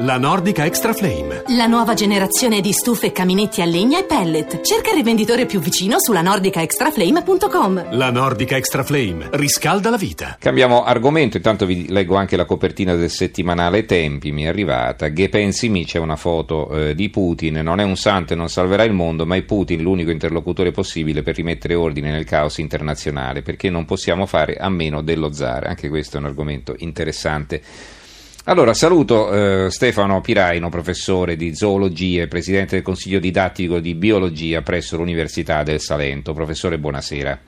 La 0.00 0.16
Nordica 0.16 0.64
Extra 0.64 0.92
Flame. 0.92 1.42
La 1.56 1.66
nuova 1.66 1.94
generazione 1.94 2.60
di 2.60 2.70
stufe, 2.70 3.10
caminetti 3.10 3.62
a 3.62 3.64
legna 3.64 3.98
e 3.98 4.04
pellet. 4.04 4.60
Cerca 4.60 4.90
il 4.90 4.94
rivenditore 4.94 5.44
più 5.44 5.58
vicino 5.58 5.96
sulla 5.98 6.22
nordicaextraflame.com. 6.22 7.96
La 7.96 8.12
Nordica 8.12 8.54
Extra 8.54 8.84
Flame 8.84 9.26
riscalda 9.32 9.90
la 9.90 9.96
vita. 9.96 10.36
Cambiamo 10.38 10.84
argomento, 10.84 11.36
intanto 11.36 11.66
vi 11.66 11.90
leggo 11.90 12.14
anche 12.14 12.36
la 12.36 12.44
copertina 12.44 12.94
del 12.94 13.10
settimanale 13.10 13.86
Tempi, 13.86 14.30
mi 14.30 14.44
è 14.44 14.46
arrivata. 14.46 15.10
Che 15.10 15.28
pensi 15.28 15.68
mi 15.68 15.84
c'è 15.84 15.98
una 15.98 16.14
foto 16.14 16.70
eh, 16.70 16.94
di 16.94 17.08
Putin, 17.08 17.54
non 17.54 17.80
è 17.80 17.82
un 17.82 17.96
santo 17.96 18.34
e 18.34 18.36
non 18.36 18.48
salverà 18.48 18.84
il 18.84 18.92
mondo, 18.92 19.26
ma 19.26 19.34
è 19.34 19.42
Putin 19.42 19.82
l'unico 19.82 20.12
interlocutore 20.12 20.70
possibile 20.70 21.24
per 21.24 21.34
rimettere 21.34 21.74
ordine 21.74 22.12
nel 22.12 22.24
caos 22.24 22.58
internazionale, 22.58 23.42
perché 23.42 23.68
non 23.68 23.84
possiamo 23.84 24.26
fare 24.26 24.54
a 24.54 24.68
meno 24.68 25.02
dello 25.02 25.32
zar. 25.32 25.66
Anche 25.66 25.88
questo 25.88 26.18
è 26.18 26.20
un 26.20 26.26
argomento 26.26 26.76
interessante. 26.78 27.96
Allora, 28.48 28.72
saluto 28.72 29.66
eh, 29.66 29.70
Stefano 29.70 30.22
Piraino, 30.22 30.70
professore 30.70 31.36
di 31.36 31.54
zoologia 31.54 32.22
e 32.22 32.28
presidente 32.28 32.76
del 32.76 32.82
Consiglio 32.82 33.18
didattico 33.18 33.78
di 33.78 33.94
biologia 33.94 34.62
presso 34.62 34.96
l'Università 34.96 35.62
del 35.62 35.80
Salento. 35.80 36.32
Professore, 36.32 36.78
buonasera. 36.78 37.38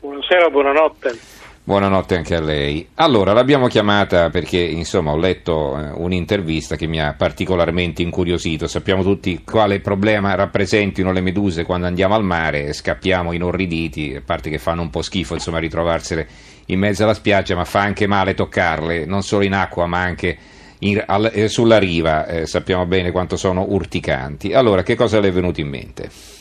Buonasera, 0.00 0.50
buonanotte. 0.50 1.37
Buonanotte 1.68 2.16
anche 2.16 2.34
a 2.34 2.40
lei. 2.40 2.88
Allora, 2.94 3.34
l'abbiamo 3.34 3.66
chiamata 3.66 4.30
perché, 4.30 4.56
insomma, 4.56 5.12
ho 5.12 5.18
letto 5.18 5.78
eh, 5.78 5.90
un'intervista 5.96 6.76
che 6.76 6.86
mi 6.86 6.98
ha 6.98 7.12
particolarmente 7.12 8.00
incuriosito. 8.00 8.66
Sappiamo 8.66 9.02
tutti 9.02 9.42
quale 9.44 9.80
problema 9.80 10.34
rappresentino 10.34 11.12
le 11.12 11.20
meduse 11.20 11.64
quando 11.64 11.86
andiamo 11.86 12.14
al 12.14 12.24
mare, 12.24 12.72
scappiamo 12.72 13.34
inorriditi, 13.34 14.14
a 14.16 14.22
parte 14.24 14.48
che 14.48 14.56
fanno 14.56 14.80
un 14.80 14.88
po' 14.88 15.02
schifo, 15.02 15.34
insomma, 15.34 15.58
ritrovarsele 15.58 16.26
in 16.68 16.78
mezzo 16.78 17.02
alla 17.02 17.12
spiaggia, 17.12 17.54
ma 17.54 17.66
fa 17.66 17.80
anche 17.80 18.06
male 18.06 18.32
toccarle, 18.32 19.04
non 19.04 19.22
solo 19.22 19.44
in 19.44 19.52
acqua, 19.52 19.84
ma 19.84 20.00
anche 20.00 20.38
in, 20.78 21.04
al, 21.06 21.30
eh, 21.34 21.48
sulla 21.48 21.76
riva. 21.76 22.26
Eh, 22.28 22.46
sappiamo 22.46 22.86
bene 22.86 23.10
quanto 23.10 23.36
sono 23.36 23.66
urticanti. 23.68 24.54
Allora, 24.54 24.82
che 24.82 24.94
cosa 24.94 25.20
le 25.20 25.28
è 25.28 25.32
venuto 25.32 25.60
in 25.60 25.68
mente? 25.68 26.37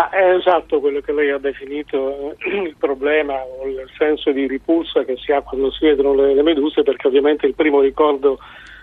Ah, 0.00 0.08
è 0.08 0.34
esatto 0.34 0.80
quello 0.80 1.00
che 1.00 1.12
lei 1.12 1.28
ha 1.28 1.36
definito 1.36 2.34
eh, 2.38 2.56
il 2.68 2.76
problema 2.78 3.34
o 3.34 3.66
il 3.66 3.86
senso 3.98 4.30
di 4.30 4.46
ripulsa 4.46 5.04
che 5.04 5.18
si 5.18 5.30
ha 5.30 5.42
quando 5.42 5.70
si 5.70 5.84
vedono 5.84 6.14
le, 6.14 6.32
le 6.32 6.42
meduse, 6.42 6.82
perché 6.82 7.06
ovviamente 7.06 7.44
il 7.44 7.54
primo 7.54 7.82
ricordo 7.82 8.38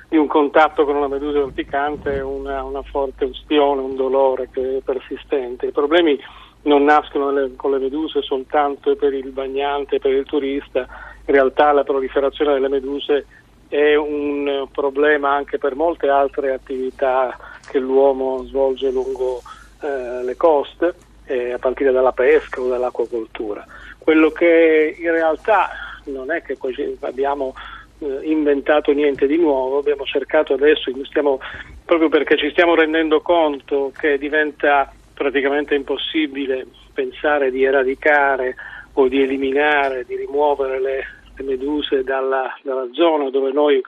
di 0.09 0.15
un 0.15 0.27
contatto 0.27 0.85
con 0.85 0.95
una 0.95 1.07
medusa 1.07 1.39
urticante 1.39 2.17
è 2.17 2.21
una, 2.21 2.61
una 2.61 2.83
forte 2.83 3.25
ustione, 3.25 3.81
un 3.81 3.95
dolore 3.95 4.49
che 4.51 4.77
è 4.77 4.81
persistente. 4.81 5.65
I 5.65 5.71
problemi 5.71 6.19
non 6.63 6.83
nascono 6.83 7.31
le, 7.31 7.55
con 7.55 7.71
le 7.71 7.79
meduse 7.79 8.21
soltanto 8.21 8.95
per 8.95 9.15
il 9.15 9.31
bagnante, 9.31 9.97
per 9.97 10.11
il 10.11 10.25
turista, 10.25 10.81
in 10.81 11.33
realtà 11.33 11.71
la 11.71 11.83
proliferazione 11.83 12.53
delle 12.53 12.69
meduse 12.69 13.25
è 13.69 13.95
un 13.95 14.67
problema 14.71 15.33
anche 15.33 15.57
per 15.57 15.73
molte 15.73 16.09
altre 16.09 16.53
attività 16.53 17.35
che 17.67 17.79
l'uomo 17.79 18.43
svolge 18.43 18.91
lungo 18.91 19.41
eh, 19.81 20.23
le 20.23 20.35
coste, 20.35 20.95
eh, 21.27 21.53
a 21.53 21.59
partire 21.59 21.91
dalla 21.91 22.11
pesca 22.11 22.61
o 22.61 22.67
dall'acquacoltura. 22.67 23.65
Quello 23.97 24.31
che 24.31 24.95
in 24.97 25.11
realtà 25.11 25.69
non 26.05 26.31
è 26.31 26.41
che 26.41 26.57
abbiamo 27.01 27.53
eh, 27.99 28.19
inventato 28.23 28.91
niente 28.91 29.27
di 29.27 29.37
nuovo, 29.37 29.79
abbiamo 29.79 30.05
cercato 30.05 30.53
adesso, 30.53 30.91
stiamo, 31.05 31.39
proprio 31.85 32.09
perché 32.09 32.37
ci 32.37 32.49
stiamo 32.51 32.75
rendendo 32.75 33.21
conto 33.21 33.91
che 33.97 34.17
diventa 34.17 34.91
praticamente 35.13 35.75
impossibile 35.75 36.67
pensare 36.93 37.51
di 37.51 37.63
eradicare 37.63 38.55
o 38.93 39.07
di 39.07 39.21
eliminare, 39.21 40.05
di 40.05 40.15
rimuovere 40.15 40.79
le, 40.79 41.03
le 41.35 41.43
meduse 41.43 42.03
dalla, 42.03 42.55
dalla, 42.61 42.87
zona 42.91 43.29
dove 43.29 43.51
noi 43.51 43.81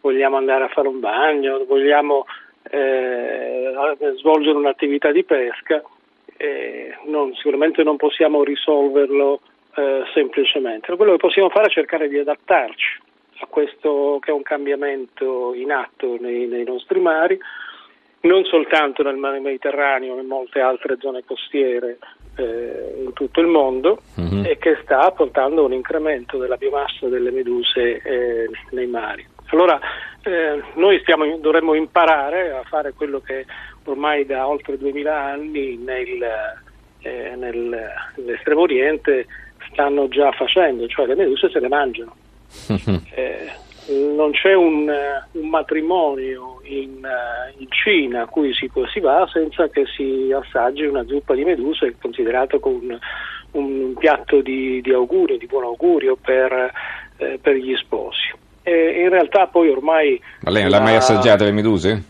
vogliamo 0.00 0.36
andare 0.36 0.64
a 0.64 0.68
fare 0.68 0.88
un 0.88 1.00
bagno, 1.00 1.64
vogliamo 1.64 2.26
eh, 2.70 3.72
svolgere 4.18 4.56
un'attività 4.56 5.10
di 5.12 5.24
pesca, 5.24 5.82
eh, 6.42 6.98
non, 7.04 7.32
sicuramente 7.34 7.84
non 7.84 7.96
possiamo 7.96 8.42
risolverlo 8.42 9.40
eh, 9.76 10.02
semplicemente. 10.12 10.94
Quello 10.96 11.12
che 11.12 11.18
possiamo 11.18 11.48
fare 11.50 11.66
è 11.66 11.70
cercare 11.70 12.08
di 12.08 12.18
adattarci 12.18 13.00
a 13.38 13.46
questo 13.46 14.18
che 14.20 14.30
è 14.30 14.34
un 14.34 14.42
cambiamento 14.42 15.54
in 15.54 15.70
atto 15.70 16.16
nei, 16.20 16.46
nei 16.46 16.64
nostri 16.64 17.00
mari 17.00 17.38
non 18.22 18.44
soltanto 18.44 19.02
nel 19.02 19.16
mare 19.16 19.40
Mediterraneo, 19.40 20.14
ma 20.14 20.20
in 20.20 20.28
molte 20.28 20.60
altre 20.60 20.96
zone 21.00 21.24
costiere 21.24 21.98
eh, 22.36 23.02
in 23.04 23.12
tutto 23.14 23.40
il 23.40 23.48
mondo 23.48 24.00
mm-hmm. 24.20 24.44
e 24.44 24.58
che 24.58 24.78
sta 24.82 25.10
portando 25.10 25.64
un 25.64 25.72
incremento 25.72 26.38
della 26.38 26.56
biomassa 26.56 27.08
delle 27.08 27.30
meduse 27.30 28.00
eh, 28.00 28.48
nei 28.70 28.86
mari. 28.86 29.26
Allora 29.52 29.78
eh, 30.22 30.62
noi 30.74 30.98
stiamo, 31.00 31.36
dovremmo 31.36 31.74
imparare 31.74 32.52
a 32.52 32.62
fare 32.64 32.92
quello 32.94 33.20
che 33.20 33.44
ormai 33.84 34.24
da 34.24 34.48
oltre 34.48 34.78
2000 34.78 35.14
anni 35.14 35.76
nel, 35.76 36.22
eh, 37.02 37.34
nel, 37.36 37.90
nell'estremo 38.16 38.62
oriente 38.62 39.26
stanno 39.70 40.08
già 40.08 40.32
facendo, 40.32 40.86
cioè 40.86 41.06
le 41.06 41.16
meduse 41.16 41.50
se 41.50 41.60
le 41.60 41.68
mangiano. 41.68 42.16
Mm-hmm. 42.72 42.96
non 44.16 44.30
c'è 44.30 44.54
un, 44.54 44.90
un 45.32 45.48
matrimonio 45.48 46.60
in, 46.64 47.06
in, 47.58 47.66
Cina 47.70 48.22
a 48.22 48.26
cui 48.26 48.54
si, 48.54 48.70
si, 48.92 49.00
va 49.00 49.28
senza 49.30 49.68
che 49.68 49.84
si 49.86 50.32
assaggi 50.32 50.84
una 50.84 51.04
zuppa 51.04 51.34
di 51.34 51.44
meduse 51.44 51.96
considerato 52.00 52.60
come 52.60 52.98
un, 53.50 53.62
un 53.62 53.94
piatto 53.98 54.40
di, 54.40 54.80
di, 54.80 54.92
augurio, 54.92 55.36
di 55.36 55.46
buon 55.46 55.64
augurio 55.64 56.16
per, 56.16 56.72
eh, 57.16 57.38
per 57.42 57.56
gli 57.56 57.74
sposi. 57.76 58.40
In 58.70 59.08
realtà 59.08 59.46
poi 59.46 59.68
ormai... 59.68 60.20
Ma 60.40 60.50
lei 60.50 60.68
l'ha 60.68 60.80
mai 60.80 60.96
assaggiata 60.96 61.44
le 61.44 61.52
meduse? 61.52 62.02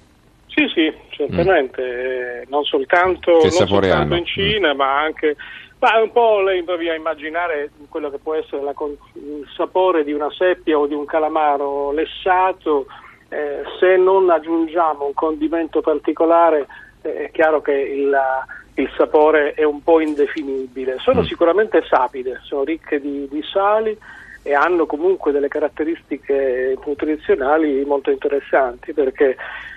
Sì, 0.46 0.68
sì, 0.74 0.92
certamente, 1.08 2.44
mm. 2.44 2.50
non 2.50 2.64
soltanto, 2.64 3.38
non 3.40 3.50
soltanto 3.50 4.14
in 4.14 4.26
Cina, 4.26 4.74
mm. 4.74 4.76
ma 4.76 5.00
anche 5.00 5.36
ma 5.82 6.00
un 6.00 6.12
po' 6.12 6.41
lei 6.42 6.62
provi 6.62 6.88
a 6.88 6.94
immaginare 6.94 7.70
quello 7.88 8.08
che 8.08 8.18
può 8.18 8.34
essere 8.34 8.62
la, 8.62 8.72
il 9.14 9.44
sapore 9.56 10.04
di 10.04 10.12
una 10.12 10.30
seppia 10.30 10.78
o 10.78 10.86
di 10.86 10.94
un 10.94 11.04
calamaro 11.04 11.91
lessato, 11.91 12.86
eh, 13.28 13.62
se 13.80 13.96
non 13.96 14.30
aggiungiamo 14.30 15.06
un 15.06 15.12
condimento 15.12 15.80
particolare 15.80 16.68
eh, 17.02 17.24
è 17.24 17.30
chiaro 17.32 17.60
che 17.62 17.72
il, 17.72 18.16
il, 18.74 18.91
sapore 18.96 19.54
è 19.54 19.64
un 19.64 19.82
po' 19.82 19.98
indefinibile. 19.98 20.98
Sono 21.00 21.22
mm. 21.22 21.24
sicuramente 21.24 21.82
sapide, 21.88 22.38
sono 22.44 22.62
ricche 22.62 23.00
di, 23.00 23.26
di 23.28 23.42
sali 23.42 23.98
e 24.42 24.54
hanno 24.54 24.86
comunque 24.86 25.30
delle 25.30 25.48
caratteristiche 25.48 26.76
nutrizionali 26.84 27.84
molto 27.84 28.10
interessanti 28.10 28.92
perché 28.92 29.36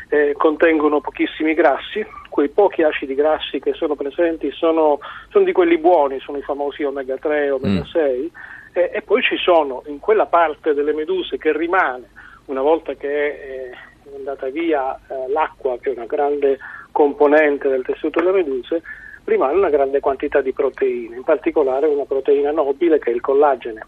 eh, 0.10 0.34
contengono 0.38 1.02
pochissimi 1.02 1.54
grassi, 1.54 2.06
quei 2.30 2.50
pochi 2.50 2.84
acidi 2.84 3.16
grassi 3.16 3.60
che 3.60 3.74
sono 3.74 3.96
presenti 3.96 4.52
sono, 4.52 5.00
sono 5.30 5.46
di 5.46 5.52
quelli 5.52 5.78
buoni, 5.78 6.20
sono 6.20 6.38
i 6.38 6.44
famosi 6.44 6.84
omega 6.84 7.18
3, 7.18 7.52
omega 7.52 7.86
6 7.86 8.20
mm. 8.20 8.26
eh, 8.74 8.92
e 8.94 9.02
poi 9.02 9.22
ci 9.22 9.38
sono 9.38 9.84
in 9.88 10.00
quella 10.00 10.26
parte 10.26 10.74
delle 10.74 10.94
meduse 10.94 11.38
che 11.38 11.56
rimane 11.56 12.10
una 12.46 12.62
volta 12.62 12.94
che 12.94 13.40
è 13.40 13.72
andata 14.16 14.48
via 14.50 14.96
eh, 14.96 15.32
l'acqua 15.32 15.78
che 15.80 15.92
è 15.92 15.96
una 15.96 16.06
grande 16.06 16.58
componente 16.92 17.70
del 17.70 17.84
tessuto 17.84 18.20
delle 18.20 18.32
meduse 18.32 18.82
rimane 19.26 19.58
una 19.58 19.70
grande 19.70 20.00
quantità 20.00 20.42
di 20.42 20.54
proteine, 20.54 21.16
in 21.16 21.24
particolare 21.24 21.88
una 21.88 22.06
proteina 22.06 22.52
nobile 22.52 23.00
che 23.00 23.12
è 23.12 23.14
il 23.14 23.22
collagene 23.22 23.86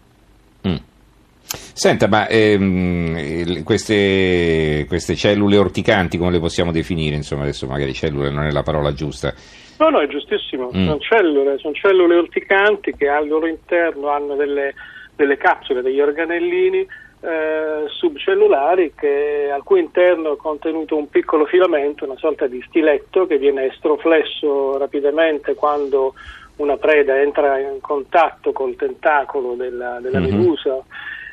Senta, 1.78 2.08
ma 2.08 2.26
ehm, 2.26 3.62
queste, 3.62 4.84
queste, 4.88 5.14
cellule 5.14 5.58
orticanti 5.58 6.18
come 6.18 6.32
le 6.32 6.40
possiamo 6.40 6.72
definire? 6.72 7.14
Insomma, 7.14 7.42
adesso 7.42 7.68
magari 7.68 7.94
cellule 7.94 8.30
non 8.30 8.46
è 8.46 8.50
la 8.50 8.64
parola 8.64 8.92
giusta. 8.92 9.32
No, 9.78 9.88
no, 9.88 10.00
è 10.00 10.08
giustissimo. 10.08 10.72
Mm. 10.76 10.86
Sono, 10.86 10.98
cellule, 10.98 11.58
sono 11.58 11.74
cellule 11.74 12.16
orticanti 12.16 12.96
che 12.96 13.08
al 13.08 13.28
loro 13.28 13.46
interno 13.46 14.08
hanno 14.08 14.34
delle, 14.34 14.74
delle 15.14 15.36
capsule, 15.36 15.82
degli 15.82 16.00
organellini 16.00 16.80
eh, 16.80 17.84
subcellulari 17.86 18.94
che, 18.96 19.48
al 19.54 19.62
cui 19.62 19.78
interno 19.78 20.32
è 20.32 20.36
contenuto 20.36 20.96
un 20.96 21.08
piccolo 21.08 21.46
filamento, 21.46 22.04
una 22.06 22.18
sorta 22.18 22.48
di 22.48 22.60
stiletto 22.66 23.28
che 23.28 23.38
viene 23.38 23.66
estroflesso 23.66 24.78
rapidamente 24.78 25.54
quando 25.54 26.14
una 26.56 26.76
preda 26.76 27.20
entra 27.20 27.56
in 27.60 27.78
contatto 27.80 28.50
col 28.50 28.74
tentacolo 28.74 29.54
della, 29.54 30.00
della 30.00 30.18
mm-hmm. 30.18 30.36
medusa 30.36 30.84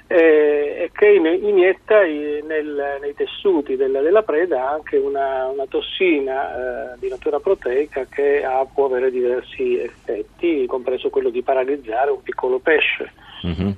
eh, 0.07 0.92
che 0.94 1.07
inietta 1.07 2.02
nel, 2.02 2.98
nei 3.02 3.13
tessuti 3.16 3.75
della, 3.75 4.02
della, 4.02 4.22
preda 4.22 4.69
anche 4.69 4.98
una, 4.98 5.48
una 5.48 5.66
tossina 5.68 6.94
eh, 6.94 7.00
di 7.00 7.10
natura 7.10 7.40
proteica 7.40 8.06
che 8.06 8.44
ha, 8.44 8.66
può 8.72 8.86
avere 8.86 9.10
diversi 9.10 9.80
effetti, 9.80 10.66
compreso 10.68 11.10
quello 11.10 11.30
di 11.30 11.42
paralizzare 11.42 12.12
un 12.12 12.22
piccolo 12.22 12.60
pesce. 12.60 13.12
Mm-hmm. 13.46 13.72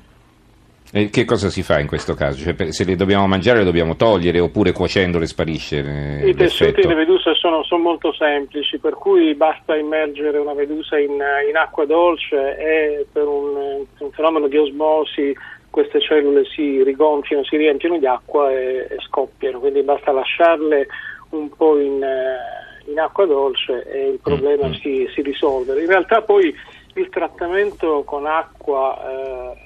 E 0.89 1.09
che 1.09 1.25
cosa 1.25 1.49
si 1.49 1.63
fa 1.63 1.79
in 1.79 1.87
questo 1.87 2.13
caso? 2.13 2.41
Cioè, 2.41 2.71
se 2.71 2.85
le 2.85 2.95
dobbiamo 2.95 3.27
mangiare 3.27 3.59
le 3.59 3.65
dobbiamo 3.65 3.97
togliere 3.97 4.39
oppure 4.39 4.71
cuocendole 4.71 5.25
sparisce? 5.25 5.79
Eh, 6.21 6.29
I 6.29 6.33
tessuti 6.33 6.81
delle 6.81 6.95
meduse 6.95 7.35
sono, 7.35 7.61
sono, 7.63 7.83
molto 7.83 8.13
semplici, 8.13 8.79
per 8.79 8.93
cui 8.93 9.35
basta 9.35 9.75
immergere 9.75 10.37
una 10.37 10.53
medusa 10.53 10.97
in, 10.97 11.11
in 11.11 11.57
acqua 11.57 11.85
dolce 11.85 12.57
e 12.57 13.05
per 13.11 13.27
un, 13.27 13.85
un 13.97 14.11
fenomeno 14.11 14.47
di 14.47 14.57
osmosi 14.57 15.35
queste 15.69 15.99
cellule 16.01 16.45
si 16.45 16.81
rigonfiano, 16.83 17.43
si 17.43 17.57
riempiono 17.57 17.97
di 17.97 18.07
acqua 18.07 18.51
e, 18.51 18.87
e 18.89 18.97
scoppiano, 19.07 19.59
quindi 19.59 19.83
basta 19.83 20.11
lasciarle 20.11 20.87
un 21.29 21.49
po' 21.55 21.77
in, 21.77 22.01
eh, 22.01 22.89
in 22.91 22.99
acqua 22.99 23.25
dolce 23.25 23.83
e 23.89 24.07
il 24.09 24.19
problema 24.19 24.67
mm. 24.67 24.73
si, 24.73 25.07
si, 25.13 25.21
risolve. 25.21 25.79
In 25.79 25.87
realtà 25.87 26.21
poi 26.21 26.53
il 26.93 27.09
trattamento 27.09 28.03
con 28.03 28.25
acqua 28.25 28.97
eh, 28.99 29.57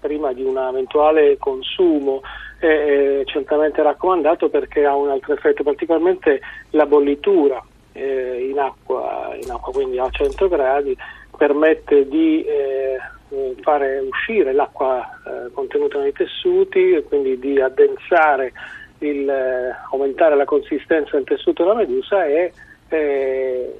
prima 0.00 0.32
di 0.32 0.42
un 0.42 0.58
eventuale 0.58 1.38
consumo 1.38 2.20
è, 2.58 2.66
è 2.66 3.22
certamente 3.24 3.82
raccomandato 3.82 4.48
perché 4.48 4.84
ha 4.84 4.94
un 4.94 5.08
altro 5.08 5.32
effetto, 5.32 5.62
particolarmente 5.62 6.40
la 6.70 6.86
bollitura 6.86 7.64
eh, 7.92 8.48
in, 8.50 8.58
acqua, 8.58 9.34
in, 9.40 9.50
acqua, 9.50 9.72
quindi 9.72 9.98
a 9.98 10.08
100 10.10 10.48
gradi, 10.48 10.96
permette 11.36 12.06
di 12.08 12.44
eh, 12.44 12.98
fare 13.62 13.98
uscire 13.98 14.52
l'acqua 14.52 15.00
eh, 15.26 15.50
contenuta 15.52 15.98
nei 15.98 16.12
tessuti 16.12 16.92
e 16.92 17.02
quindi 17.02 17.38
di 17.38 17.60
addensare, 17.60 18.52
il, 18.98 19.28
eh, 19.28 19.76
aumentare 19.90 20.36
la 20.36 20.44
consistenza 20.44 21.16
del 21.16 21.24
tessuto 21.24 21.62
della 21.62 21.74
medusa 21.74 22.24
e 22.26 22.52
eh, 22.88 23.74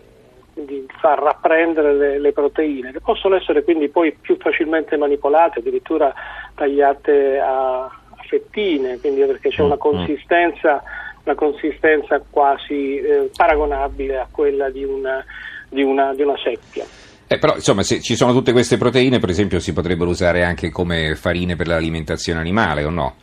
di 0.54 0.86
far 1.00 1.18
rapprendere 1.18 1.94
le, 1.94 2.18
le, 2.18 2.32
proteine, 2.32 2.92
che 2.92 3.00
possono 3.00 3.36
essere 3.36 3.64
quindi 3.64 3.88
poi 3.88 4.12
più 4.12 4.36
facilmente 4.38 4.96
manipolate, 4.96 5.58
addirittura 5.58 6.14
tagliate 6.54 7.38
a, 7.38 7.84
a 7.84 8.22
fettine, 8.28 8.98
quindi 8.98 9.24
perché 9.24 9.50
c'è 9.50 9.62
una 9.62 9.74
mm, 9.74 9.76
mm. 9.76 9.80
consistenza, 9.80 10.82
una 11.24 11.34
consistenza 11.34 12.22
quasi 12.30 12.98
eh, 12.98 13.30
paragonabile 13.34 14.18
a 14.18 14.28
quella 14.30 14.70
di 14.70 14.84
una, 14.84 15.24
di 15.68 15.82
una, 15.82 16.14
di 16.14 16.22
una 16.22 16.36
seppia. 16.38 16.84
Eh, 17.26 17.38
però 17.38 17.54
insomma 17.54 17.82
se 17.82 18.00
ci 18.00 18.16
sono 18.16 18.32
tutte 18.32 18.52
queste 18.52 18.76
proteine 18.76 19.18
per 19.18 19.30
esempio 19.30 19.58
si 19.58 19.72
potrebbero 19.72 20.10
usare 20.10 20.44
anche 20.44 20.70
come 20.70 21.14
farine 21.14 21.56
per 21.56 21.66
l'alimentazione 21.66 22.40
animale 22.40 22.84
o 22.84 22.90
no? 22.90 23.14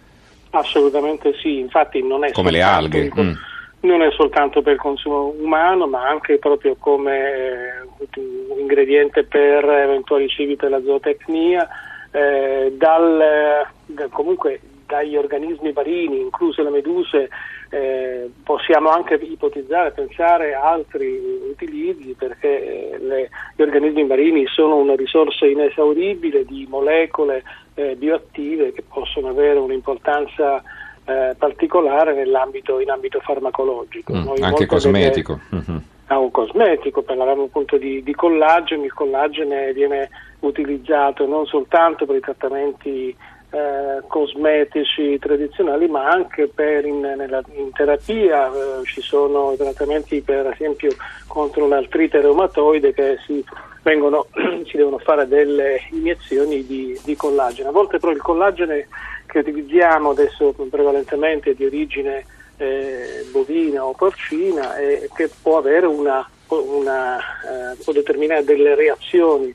Assolutamente 0.52 1.34
sì, 1.42 1.60
infatti 1.60 2.06
non 2.06 2.26
è 2.26 2.32
come 2.32 2.52
le 2.52 2.62
alghe. 2.62 3.12
Mm 3.20 3.34
non 3.82 4.02
è 4.02 4.12
soltanto 4.12 4.62
per 4.62 4.74
il 4.74 4.80
consumo 4.80 5.34
umano, 5.40 5.88
ma 5.88 6.08
anche 6.08 6.38
proprio 6.38 6.76
come 6.78 7.18
eh, 7.18 8.60
ingrediente 8.60 9.24
per 9.24 9.64
eventuali 9.64 10.28
cibi 10.28 10.56
per 10.56 10.70
la 10.70 10.82
zootecnia, 10.82 11.68
eh, 12.12 12.74
dal, 12.78 13.66
da, 13.86 14.08
comunque 14.10 14.60
dagli 14.92 15.16
organismi 15.16 15.72
marini, 15.74 16.20
incluse 16.20 16.62
le 16.64 16.70
meduse, 16.70 17.30
eh, 17.70 18.30
possiamo 18.44 18.90
anche 18.90 19.14
ipotizzare, 19.14 19.92
pensare 19.92 20.54
a 20.54 20.70
altri 20.70 21.18
utilizzi 21.50 22.14
perché 22.18 22.92
eh, 22.92 22.98
le, 23.00 23.30
gli 23.56 23.62
organismi 23.62 24.04
marini 24.04 24.46
sono 24.48 24.76
una 24.76 24.96
risorsa 24.96 25.46
inesauribile 25.46 26.44
di 26.44 26.68
molecole 26.70 27.44
eh, 27.76 27.96
bioattive 27.96 28.74
che 28.74 28.84
possono 28.86 29.30
avere 29.30 29.60
un'importanza 29.60 30.62
eh, 31.06 31.34
particolare 31.38 32.14
nell'ambito 32.14 32.82
in 32.82 32.90
ambito 32.90 33.22
farmacologico. 33.22 34.14
Mm, 34.14 34.44
anche 34.44 34.66
cosmetico. 34.66 35.40
Delle, 35.50 35.64
mm-hmm. 35.70 35.82
ah, 36.08 36.20
un 36.20 36.32
cosmetico, 36.32 37.02
parlavamo 37.02 37.44
appunto 37.44 37.78
di, 37.78 38.04
di 38.04 38.14
collagene, 38.14 38.84
il 38.84 38.94
collagene 38.94 39.72
viene 39.72 40.10
utilizzato 40.40 41.26
non 41.26 41.46
soltanto 41.46 42.06
per 42.06 42.18
i 42.18 42.20
trattamenti 42.20 43.16
eh, 43.52 44.02
cosmetici 44.08 45.20
tradizionali 45.20 45.88
ma 45.88 46.10
anche 46.10 46.48
per 46.48 46.86
in, 46.86 47.02
nella, 47.02 47.44
in 47.56 47.72
terapia 47.72 48.48
eh, 48.48 48.86
ci 48.86 49.02
sono 49.02 49.54
trattamenti 49.58 50.22
per 50.22 50.48
esempio 50.48 50.90
contro 51.28 51.68
l'artrite 51.68 52.22
reumatoide 52.22 52.94
che 52.94 53.18
si, 53.26 53.44
vengono, 53.84 54.28
si 54.66 54.78
devono 54.78 55.00
fare 55.00 55.28
delle 55.28 55.82
iniezioni 55.92 56.66
di, 56.66 57.00
di 57.04 57.16
collagene. 57.16 57.70
A 57.70 57.74
volte 57.74 58.00
però 58.00 58.12
il 58.12 58.22
collagene 58.22 58.88
che 59.26 59.40
utilizziamo 59.40 60.12
adesso 60.12 60.54
prevalentemente 60.70 61.54
di 61.54 61.66
origine 61.66 62.26
eh, 62.58 63.26
bovina 63.32 63.86
o 63.86 63.94
porcina 63.94 64.78
e 64.78 65.10
che 65.14 65.30
può 65.42 65.58
avere 65.58 65.86
una, 65.88 66.28
una 66.48 67.18
eh, 67.18 67.84
può 67.84 67.94
determinare 67.94 68.44
delle 68.44 68.76
reazioni 68.76 69.54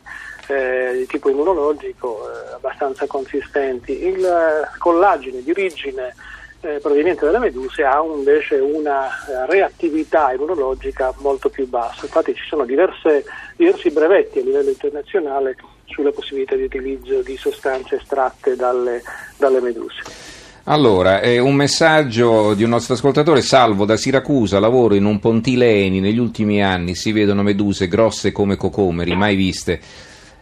eh, 0.48 0.92
di 0.98 1.06
tipo 1.06 1.30
immunologico 1.30 2.20
eh, 2.20 2.54
abbastanza 2.54 3.06
consistenti. 3.06 4.06
Il 4.06 4.24
eh, 4.24 4.68
collagene 4.78 5.42
di 5.42 5.50
origine 5.50 6.14
eh, 6.60 6.78
proveniente 6.80 7.24
dalle 7.24 7.38
meduse 7.38 7.84
ha 7.84 8.02
invece 8.02 8.56
una 8.56 9.08
reattività 9.46 10.32
immunologica 10.32 11.12
molto 11.18 11.48
più 11.48 11.68
bassa. 11.68 12.04
Infatti 12.06 12.34
ci 12.34 12.44
sono 12.48 12.64
diverse, 12.64 13.24
diversi 13.56 13.90
brevetti 13.90 14.38
a 14.38 14.42
livello 14.42 14.70
internazionale 14.70 15.56
sulla 15.86 16.10
possibilità 16.10 16.56
di 16.56 16.64
utilizzo 16.64 17.22
di 17.22 17.36
sostanze 17.36 17.96
estratte 17.96 18.56
dalle, 18.56 19.02
dalle 19.36 19.60
meduse. 19.60 20.34
Allora, 20.68 21.20
eh, 21.20 21.38
un 21.38 21.54
messaggio 21.54 22.52
di 22.54 22.64
un 22.64 22.70
nostro 22.70 22.94
ascoltatore, 22.94 23.40
salvo 23.40 23.84
da 23.84 23.96
Siracusa, 23.96 24.58
lavoro 24.58 24.96
in 24.96 25.04
un 25.04 25.20
pontile 25.20 25.70
Eni, 25.70 26.00
negli 26.00 26.18
ultimi 26.18 26.60
anni 26.60 26.96
si 26.96 27.12
vedono 27.12 27.44
meduse 27.44 27.86
grosse 27.86 28.32
come 28.32 28.56
cocomeri, 28.56 29.14
mai 29.14 29.36
viste. 29.36 29.80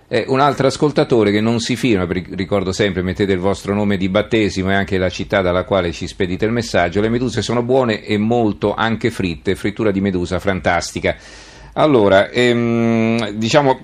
Eh, 0.07 0.27
un 0.29 0.41
altro 0.41 0.67
ascoltatore 0.67 1.31
che 1.31 1.41
non 1.41 1.61
si 1.61 1.77
firma, 1.77 2.07
ricordo 2.11 2.73
sempre, 2.73 3.01
mettete 3.01 3.33
il 3.33 3.39
vostro 3.39 3.73
nome 3.73 3.97
di 3.97 4.11
battesimo 4.11 4.71
e 4.71 4.75
anche 4.75 4.99
la 4.99 5.09
città 5.09 5.41
dalla 5.41 5.65
quale 5.65 5.93
ci 5.93 6.07
spedite 6.07 6.45
il 6.45 6.53
messaggio, 6.53 7.01
le 7.01 7.09
meduse 7.09 7.41
sono 7.41 7.63
buone 7.63 8.05
e 8.05 8.19
molto 8.19 8.75
anche 8.75 9.11
fritte, 9.11 9.55
frittura 9.55 9.91
di 9.91 10.03
medusa 10.03 10.39
fantastica. 10.39 11.17
Allora, 11.77 12.29
ehm, 12.29 13.31
diciamo, 13.31 13.81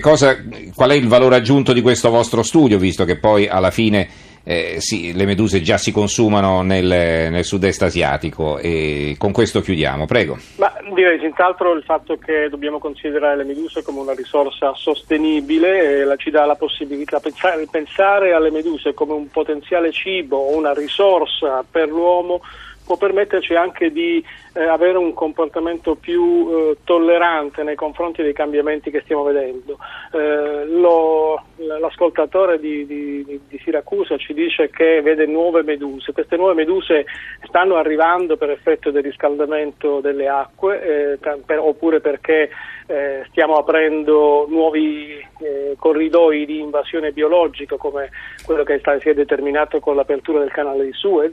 cosa, 0.00 0.36
qual 0.74 0.90
è 0.90 0.94
il 0.94 1.06
valore 1.08 1.36
aggiunto 1.36 1.72
di 1.72 1.80
questo 1.80 2.10
vostro 2.10 2.42
studio, 2.42 2.76
visto 2.76 3.04
che 3.04 3.16
poi 3.16 3.46
alla 3.46 3.70
fine 3.70 4.08
eh, 4.44 4.76
sì, 4.78 5.14
le 5.14 5.24
meduse 5.24 5.62
già 5.62 5.78
si 5.78 5.90
consumano 5.90 6.60
nel, 6.60 6.84
nel, 6.84 7.44
sud-est 7.44 7.82
asiatico 7.82 8.58
e 8.58 9.16
con 9.18 9.32
questo 9.32 9.62
chiudiamo, 9.62 10.04
prego. 10.04 10.36
Ma 10.56 10.70
direi 10.94 11.18
senz'altro 11.18 11.72
il 11.72 11.82
fatto 11.82 12.18
che 12.18 12.48
dobbiamo 12.50 12.78
considerare 12.78 13.38
le 13.38 13.44
meduse 13.44 13.82
come 13.82 14.00
una 14.00 14.12
risorsa 14.12 14.74
sostenibile 14.74 16.02
eh, 16.02 16.16
ci 16.18 16.30
dà 16.30 16.44
la 16.44 16.56
possibilità 16.56 17.16
di 17.16 17.30
pensare, 17.30 17.66
pensare 17.70 18.32
alle 18.34 18.50
meduse 18.50 18.92
come 18.92 19.14
un 19.14 19.28
potenziale 19.28 19.90
cibo 19.92 20.36
o 20.36 20.56
una 20.56 20.74
risorsa 20.74 21.64
per 21.68 21.88
l'uomo 21.88 22.42
può 22.84 22.96
permetterci 22.96 23.54
anche 23.54 23.90
di 23.90 24.22
eh, 24.52 24.64
avere 24.64 24.98
un 24.98 25.14
comportamento 25.14 25.94
più 25.94 26.48
eh, 26.48 26.76
tollerante 26.84 27.62
nei 27.62 27.74
confronti 27.74 28.22
dei 28.22 28.32
cambiamenti 28.32 28.90
che 28.90 29.00
stiamo 29.00 29.22
vedendo. 29.22 29.78
Eh, 30.12 30.66
lo, 30.66 31.42
l'ascoltatore 31.56 32.60
di, 32.60 32.86
di, 32.86 33.40
di, 33.48 33.60
Siracusa 33.62 34.16
ci 34.16 34.34
dice 34.34 34.70
che 34.70 35.00
vede 35.02 35.26
nuove 35.26 35.62
meduse, 35.62 36.12
queste 36.12 36.36
nuove 36.36 36.54
meduse 36.54 37.06
stanno 37.46 37.76
arrivando 37.76 38.36
per 38.36 38.50
effetto 38.50 38.90
del 38.90 39.02
riscaldamento 39.02 40.00
delle 40.00 40.28
acque 40.28 41.12
eh, 41.12 41.18
per, 41.18 41.58
oppure 41.58 42.00
perché 42.00 42.50
eh, 42.86 43.24
stiamo 43.30 43.54
aprendo 43.54 44.46
nuovi 44.48 45.18
eh, 45.40 45.74
corridoi 45.78 46.44
di 46.44 46.60
invasione 46.60 47.12
biologica 47.12 47.76
come 47.76 48.10
quello 48.44 48.62
che 48.62 48.78
sta, 48.78 48.98
si 49.00 49.08
è 49.08 49.14
determinato 49.14 49.80
con 49.80 49.96
l'apertura 49.96 50.40
del 50.40 50.52
canale 50.52 50.84
di 50.84 50.92
Suez 50.92 51.32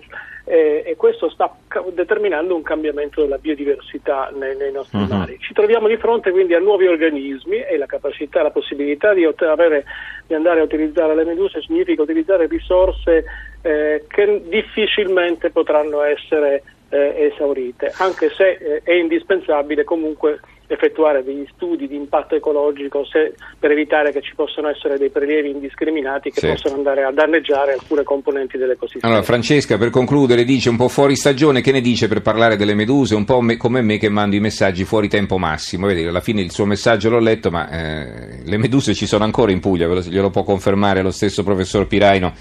eh, 0.52 0.84
e 0.86 0.98
questo 0.98 1.30
sta 1.30 1.50
ca- 1.70 1.82
determinando 1.94 2.54
un 2.54 2.62
cambiamento 2.62 3.22
della 3.22 3.38
biodiversità 3.38 4.30
nei, 4.36 4.58
nei 4.58 4.74
nostri 4.74 5.00
uh-huh. 5.00 5.08
mari. 5.08 5.38
Ci 5.40 5.54
troviamo 5.54 5.88
di 5.88 5.96
fronte 5.96 6.32
quindi 6.32 6.54
a 6.54 6.60
nuovi 6.60 6.88
organismi 6.88 7.64
e 7.64 7.78
la 7.78 7.86
capacità, 7.86 8.42
la 8.42 8.52
possibilità 8.52 9.14
di, 9.14 9.24
ot- 9.24 9.42
avere, 9.44 9.86
di 10.28 10.34
andare 10.34 10.60
a 10.60 10.64
utilizzare 10.64 11.16
le 11.16 11.24
meduse 11.24 11.62
significa 11.62 12.02
utilizzare 12.02 12.48
risorse 12.48 13.24
eh, 13.62 14.04
che 14.10 14.42
difficilmente 14.50 15.52
potranno 15.52 16.02
essere 16.02 16.64
eh, 16.90 17.32
esaurite, 17.34 17.94
anche 18.00 18.30
se 18.32 18.50
eh, 18.50 18.82
è 18.84 18.92
indispensabile 18.92 19.86
comunque 19.86 20.42
effettuare 20.74 21.24
degli 21.24 21.46
studi 21.54 21.88
di 21.88 21.96
impatto 21.96 22.36
ecologico 22.36 23.06
se, 23.06 23.34
per 23.60 23.72
evitare 23.72 24.12
che 24.12 24.22
ci 24.22 24.34
possano 24.36 24.70
essere 24.70 24.98
dei 24.98 25.10
prelievi 25.10 25.50
indiscriminati 25.50 26.32
che 26.32 26.40
sì. 26.40 26.48
possano 26.48 26.76
andare 26.76 27.04
a 27.04 27.12
danneggiare 27.12 27.74
alcune 27.74 28.04
componenti 28.04 28.58
dell'ecosistema. 28.58 29.08
Allora 29.08 29.26
Francesca 29.26 29.78
per 29.78 29.90
concludere 29.90 30.44
dice 30.44 30.70
un 30.70 30.78
po' 30.78 30.88
fuori 30.88 31.16
stagione, 31.16 31.62
che 31.62 31.72
ne 31.72 31.82
dice 31.82 32.08
per 32.08 32.22
parlare 32.22 32.56
delle 32.56 32.74
meduse? 32.74 33.16
Un 33.16 33.26
po' 33.26 33.42
me, 33.42 33.58
come 33.58 33.82
me 33.82 33.98
che 33.98 34.10
mando 34.10 34.36
i 34.36 34.40
messaggi 34.40 34.86
fuori 34.86 35.08
tempo 35.08 35.38
massimo, 35.38 35.88
Vedi, 35.88 36.06
alla 36.06 36.22
fine 36.22 36.42
il 36.42 36.52
suo 36.52 36.66
messaggio 36.66 37.10
l'ho 37.10 37.20
letto 37.20 37.52
ma 37.52 37.70
eh, 37.70 38.42
le 38.44 38.58
meduse 38.58 38.94
ci 38.94 39.06
sono 39.06 39.24
ancora 39.24 39.52
in 39.52 39.60
Puglia, 39.60 39.88
glielo 39.88 40.30
può 40.30 40.44
confermare 40.44 41.02
lo 41.02 41.12
stesso 41.12 41.44
professor 41.44 41.86
Piraino 41.88 42.34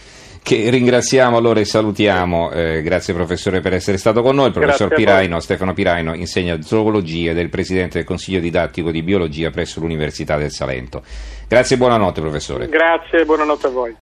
che 0.42 0.70
ringraziamo 0.70 1.36
allora 1.36 1.60
e 1.60 1.64
salutiamo. 1.64 2.50
Eh, 2.50 2.82
grazie 2.82 3.14
professore 3.14 3.60
per 3.60 3.74
essere 3.74 3.98
stato 3.98 4.22
con 4.22 4.34
noi. 4.34 4.46
Il 4.46 4.52
professor 4.52 4.92
Piraino, 4.94 5.40
Stefano 5.40 5.72
Piraino, 5.72 6.14
insegna 6.14 6.60
zoologia 6.62 7.30
ed 7.30 7.38
è 7.38 7.42
il 7.42 7.50
presidente 7.50 7.98
del 7.98 8.06
Consiglio 8.06 8.40
didattico 8.40 8.90
di 8.90 9.02
biologia 9.02 9.50
presso 9.50 9.80
l'Università 9.80 10.36
del 10.36 10.50
Salento. 10.50 11.02
Grazie 11.46 11.76
e 11.76 11.78
buonanotte 11.78 12.20
professore. 12.20 12.68
Grazie 12.68 13.20
e 13.20 13.24
buonanotte 13.24 13.66
a 13.66 13.70
voi. 13.70 13.96